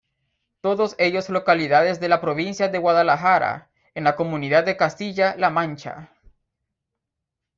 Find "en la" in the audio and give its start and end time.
3.93-4.15